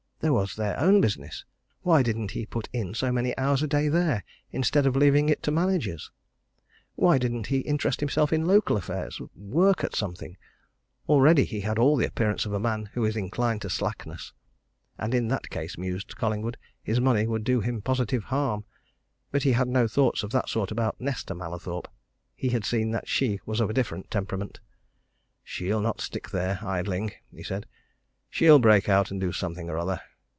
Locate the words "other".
29.79-29.99